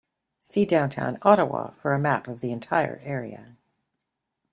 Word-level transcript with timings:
See 0.39 0.65
Downtown 0.65 1.19
Ottawa 1.21 1.73
for 1.73 1.93
a 1.93 1.99
map 1.99 2.27
of 2.27 2.41
the 2.41 2.51
entire 2.51 2.99
area. 3.03 3.55